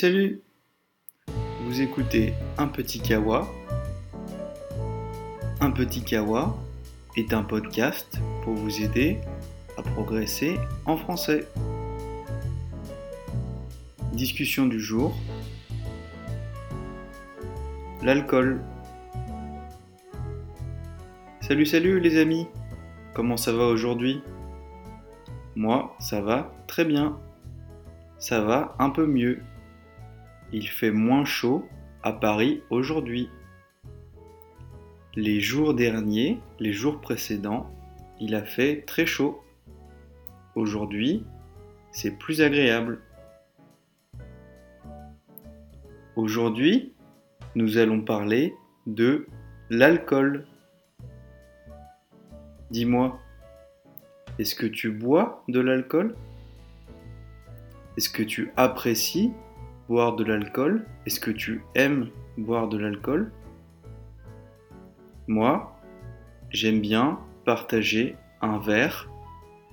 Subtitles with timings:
[0.00, 0.42] Salut
[1.64, 3.48] Vous écoutez Un Petit Kawa.
[5.60, 6.56] Un Petit Kawa
[7.16, 9.18] est un podcast pour vous aider
[9.76, 10.56] à progresser
[10.86, 11.48] en français.
[14.12, 15.16] Discussion du jour.
[18.00, 18.62] L'alcool.
[21.40, 22.46] Salut salut les amis
[23.14, 24.22] Comment ça va aujourd'hui?
[25.56, 27.18] Moi, ça va très bien.
[28.20, 29.40] Ça va un peu mieux.
[30.52, 31.68] Il fait moins chaud
[32.02, 33.28] à Paris aujourd'hui.
[35.14, 37.70] Les jours derniers, les jours précédents,
[38.18, 39.42] il a fait très chaud.
[40.54, 41.24] Aujourd'hui,
[41.92, 43.00] c'est plus agréable.
[46.16, 46.94] Aujourd'hui,
[47.54, 48.54] nous allons parler
[48.86, 49.26] de
[49.68, 50.46] l'alcool.
[52.70, 53.18] Dis-moi,
[54.38, 56.16] est-ce que tu bois de l'alcool?
[57.96, 59.32] Est-ce que tu apprécies
[59.88, 60.84] boire de l'alcool?
[61.06, 63.32] Est-ce que tu aimes boire de l'alcool?
[65.26, 65.74] Moi,
[66.50, 69.08] j'aime bien partager un verre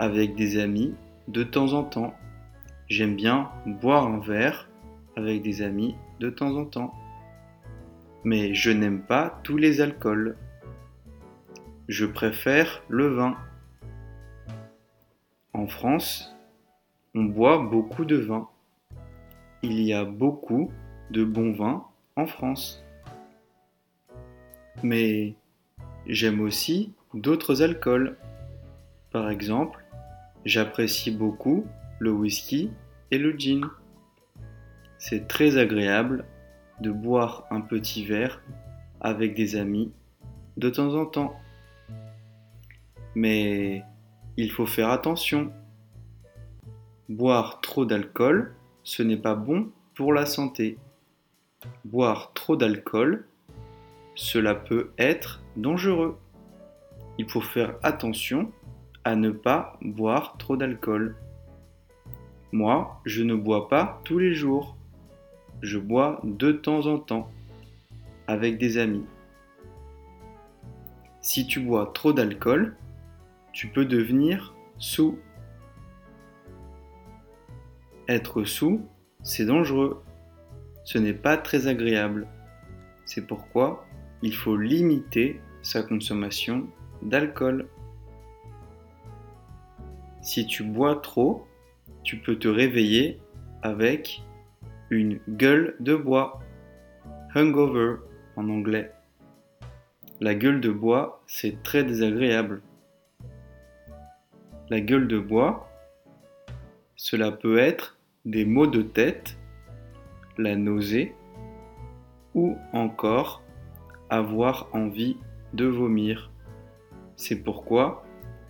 [0.00, 0.94] avec des amis
[1.28, 2.14] de temps en temps.
[2.88, 4.68] J'aime bien boire un verre
[5.16, 6.92] avec des amis de temps en temps.
[8.24, 10.36] Mais je n'aime pas tous les alcools.
[11.86, 13.36] Je préfère le vin.
[15.52, 16.36] En France,
[17.14, 18.48] on boit beaucoup de vin
[19.62, 20.70] il y a beaucoup
[21.10, 21.84] de bons vins
[22.16, 22.82] en France.
[24.82, 25.34] Mais
[26.06, 28.16] j'aime aussi d'autres alcools.
[29.10, 29.84] Par exemple,
[30.44, 31.66] j'apprécie beaucoup
[31.98, 32.70] le whisky
[33.10, 33.68] et le gin.
[34.98, 36.24] C'est très agréable
[36.80, 38.42] de boire un petit verre
[39.00, 39.92] avec des amis
[40.56, 41.34] de temps en temps.
[43.14, 43.82] Mais
[44.36, 45.52] il faut faire attention.
[47.08, 48.54] Boire trop d'alcool
[48.90, 50.76] ce n'est pas bon pour la santé.
[51.84, 53.24] Boire trop d'alcool,
[54.16, 56.18] cela peut être dangereux.
[57.16, 58.50] Il faut faire attention
[59.04, 61.14] à ne pas boire trop d'alcool.
[62.50, 64.76] Moi, je ne bois pas tous les jours.
[65.62, 67.30] Je bois de temps en temps
[68.26, 69.06] avec des amis.
[71.20, 72.74] Si tu bois trop d'alcool,
[73.52, 75.16] tu peux devenir sous
[78.14, 78.86] être sous,
[79.22, 80.02] c'est dangereux.
[80.84, 82.26] Ce n'est pas très agréable.
[83.04, 83.84] C'est pourquoi
[84.22, 86.66] il faut limiter sa consommation
[87.02, 87.68] d'alcool.
[90.22, 91.46] Si tu bois trop,
[92.02, 93.20] tu peux te réveiller
[93.62, 94.22] avec
[94.90, 96.40] une gueule de bois.
[97.34, 97.96] Hungover
[98.36, 98.92] en anglais.
[100.20, 102.62] La gueule de bois, c'est très désagréable.
[104.68, 105.70] La gueule de bois,
[106.96, 107.99] cela peut être
[108.30, 109.36] des maux de tête,
[110.38, 111.16] la nausée
[112.36, 113.42] ou encore
[114.08, 115.16] avoir envie
[115.52, 116.30] de vomir.
[117.16, 118.04] C'est pourquoi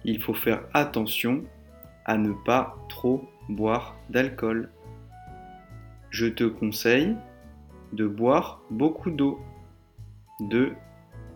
[0.04, 1.44] il faut faire attention
[2.04, 4.70] à ne pas trop boire d'alcool.
[6.10, 7.16] Je te conseille
[7.94, 9.40] de boire beaucoup d'eau,
[10.40, 10.72] de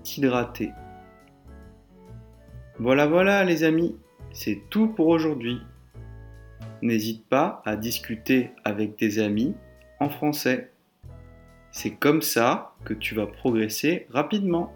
[0.03, 0.71] t'hydrater.
[2.79, 3.97] Voilà voilà les amis,
[4.33, 5.63] c'est tout pour aujourd'hui
[6.85, 9.55] n'hésite pas à discuter avec tes amis
[9.99, 10.71] en français.
[11.73, 14.73] C'est comme ça que tu vas progresser rapidement.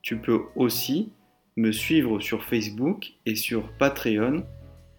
[0.00, 1.12] Tu peux aussi
[1.56, 4.44] me suivre sur Facebook et sur Patreon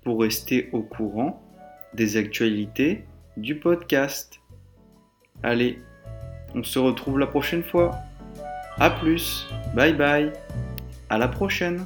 [0.04, 1.42] pour rester au courant
[1.94, 3.06] des actualités
[3.38, 4.42] du podcast.
[5.42, 5.80] Allez,
[6.54, 7.96] on se retrouve la prochaine fois.
[8.78, 10.34] A plus, bye bye,
[11.10, 11.86] à la prochaine.